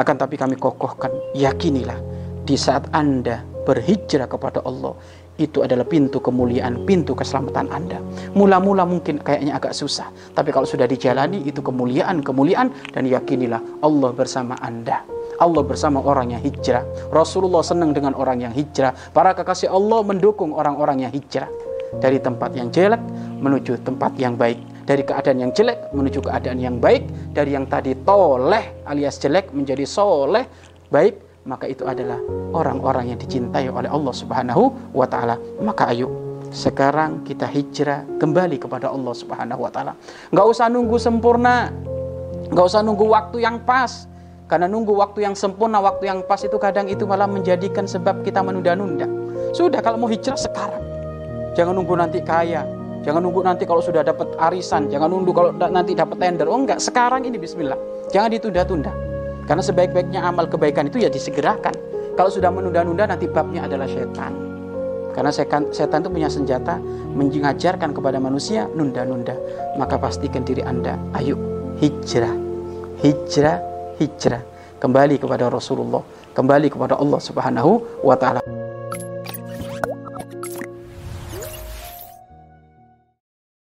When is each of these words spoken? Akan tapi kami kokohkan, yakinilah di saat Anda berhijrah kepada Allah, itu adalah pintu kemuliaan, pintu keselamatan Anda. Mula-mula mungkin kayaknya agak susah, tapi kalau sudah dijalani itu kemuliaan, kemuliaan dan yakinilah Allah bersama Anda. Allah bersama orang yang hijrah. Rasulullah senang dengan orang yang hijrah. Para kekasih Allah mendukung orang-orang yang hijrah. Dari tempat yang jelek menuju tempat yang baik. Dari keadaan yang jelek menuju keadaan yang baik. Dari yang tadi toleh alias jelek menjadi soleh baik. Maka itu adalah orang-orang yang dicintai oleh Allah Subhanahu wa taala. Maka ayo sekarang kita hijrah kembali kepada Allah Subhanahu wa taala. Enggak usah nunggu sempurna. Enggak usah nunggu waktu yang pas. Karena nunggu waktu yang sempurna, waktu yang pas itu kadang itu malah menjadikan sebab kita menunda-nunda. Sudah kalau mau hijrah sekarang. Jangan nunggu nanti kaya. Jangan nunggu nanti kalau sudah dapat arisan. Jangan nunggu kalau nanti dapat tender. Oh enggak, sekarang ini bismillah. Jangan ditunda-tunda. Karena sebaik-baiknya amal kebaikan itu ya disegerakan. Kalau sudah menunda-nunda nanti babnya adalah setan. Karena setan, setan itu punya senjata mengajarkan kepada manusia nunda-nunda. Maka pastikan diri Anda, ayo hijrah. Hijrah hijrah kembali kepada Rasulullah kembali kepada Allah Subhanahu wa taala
Akan 0.00 0.16
tapi 0.16 0.40
kami 0.40 0.56
kokohkan, 0.56 1.12
yakinilah 1.36 2.00
di 2.48 2.56
saat 2.56 2.88
Anda 2.96 3.44
berhijrah 3.68 4.24
kepada 4.32 4.64
Allah, 4.64 4.96
itu 5.36 5.60
adalah 5.60 5.84
pintu 5.84 6.24
kemuliaan, 6.24 6.88
pintu 6.88 7.12
keselamatan 7.12 7.68
Anda. 7.68 8.00
Mula-mula 8.32 8.88
mungkin 8.88 9.20
kayaknya 9.20 9.60
agak 9.60 9.76
susah, 9.76 10.08
tapi 10.32 10.56
kalau 10.56 10.64
sudah 10.64 10.88
dijalani 10.88 11.44
itu 11.44 11.60
kemuliaan, 11.60 12.24
kemuliaan 12.24 12.72
dan 12.96 13.04
yakinilah 13.12 13.60
Allah 13.84 14.10
bersama 14.16 14.56
Anda. 14.64 15.04
Allah 15.36 15.64
bersama 15.64 16.00
orang 16.00 16.32
yang 16.36 16.42
hijrah. 16.44 16.84
Rasulullah 17.12 17.60
senang 17.64 17.92
dengan 17.96 18.12
orang 18.16 18.44
yang 18.44 18.52
hijrah. 18.52 18.92
Para 19.12 19.32
kekasih 19.36 19.72
Allah 19.72 20.00
mendukung 20.04 20.52
orang-orang 20.52 21.08
yang 21.08 21.12
hijrah. 21.12 21.48
Dari 21.96 22.20
tempat 22.20 22.52
yang 22.56 22.68
jelek 22.68 23.00
menuju 23.40 23.80
tempat 23.84 24.16
yang 24.20 24.36
baik. 24.36 24.60
Dari 24.84 25.02
keadaan 25.04 25.38
yang 25.42 25.52
jelek 25.52 25.92
menuju 25.92 26.24
keadaan 26.24 26.58
yang 26.58 26.76
baik. 26.80 27.06
Dari 27.34 27.56
yang 27.56 27.66
tadi 27.68 27.96
toleh 28.04 28.84
alias 28.86 29.20
jelek 29.20 29.52
menjadi 29.52 29.84
soleh 29.86 30.44
baik. 30.88 31.30
Maka 31.48 31.64
itu 31.72 31.88
adalah 31.88 32.20
orang-orang 32.52 33.16
yang 33.16 33.18
dicintai 33.18 33.72
oleh 33.72 33.88
Allah 33.88 34.12
Subhanahu 34.12 34.92
wa 34.92 35.08
taala. 35.08 35.40
Maka 35.64 35.88
ayo 35.88 36.12
sekarang 36.52 37.24
kita 37.24 37.48
hijrah 37.48 38.04
kembali 38.20 38.60
kepada 38.60 38.92
Allah 38.92 39.14
Subhanahu 39.16 39.64
wa 39.64 39.70
taala. 39.72 39.96
Enggak 40.28 40.46
usah 40.50 40.66
nunggu 40.68 41.00
sempurna. 41.00 41.72
Enggak 42.52 42.64
usah 42.68 42.84
nunggu 42.84 43.08
waktu 43.08 43.40
yang 43.40 43.56
pas. 43.64 44.10
Karena 44.50 44.66
nunggu 44.66 44.98
waktu 44.98 45.22
yang 45.22 45.38
sempurna, 45.38 45.78
waktu 45.78 46.10
yang 46.10 46.26
pas 46.26 46.42
itu 46.42 46.58
kadang 46.58 46.90
itu 46.90 47.06
malah 47.06 47.30
menjadikan 47.30 47.86
sebab 47.86 48.26
kita 48.26 48.42
menunda-nunda. 48.42 49.06
Sudah 49.54 49.78
kalau 49.78 49.94
mau 49.94 50.10
hijrah 50.10 50.34
sekarang. 50.34 50.82
Jangan 51.54 51.70
nunggu 51.78 51.94
nanti 51.94 52.18
kaya. 52.18 52.66
Jangan 53.00 53.20
nunggu 53.24 53.40
nanti 53.40 53.64
kalau 53.64 53.80
sudah 53.80 54.04
dapat 54.04 54.36
arisan. 54.36 54.92
Jangan 54.92 55.08
nunggu 55.08 55.32
kalau 55.32 55.50
nanti 55.56 55.96
dapat 55.96 56.20
tender. 56.20 56.46
Oh 56.48 56.60
enggak, 56.60 56.82
sekarang 56.82 57.24
ini 57.24 57.40
bismillah. 57.40 57.76
Jangan 58.12 58.28
ditunda-tunda. 58.36 58.92
Karena 59.48 59.62
sebaik-baiknya 59.64 60.20
amal 60.20 60.46
kebaikan 60.46 60.92
itu 60.92 61.02
ya 61.02 61.08
disegerakan. 61.08 61.72
Kalau 62.14 62.28
sudah 62.28 62.52
menunda-nunda 62.52 63.08
nanti 63.08 63.24
babnya 63.24 63.64
adalah 63.64 63.88
setan. 63.88 64.36
Karena 65.10 65.32
setan, 65.32 65.72
setan 65.72 66.04
itu 66.04 66.10
punya 66.12 66.30
senjata 66.30 66.78
mengajarkan 67.16 67.90
kepada 67.96 68.20
manusia 68.20 68.68
nunda-nunda. 68.76 69.34
Maka 69.80 69.96
pastikan 69.96 70.44
diri 70.44 70.60
Anda, 70.62 70.94
ayo 71.16 71.34
hijrah. 71.80 72.36
Hijrah 73.00 73.70
hijrah 74.00 74.40
kembali 74.80 75.20
kepada 75.20 75.52
Rasulullah 75.52 76.00
kembali 76.32 76.72
kepada 76.72 76.96
Allah 76.96 77.20
Subhanahu 77.20 78.00
wa 78.00 78.16
taala 78.16 78.40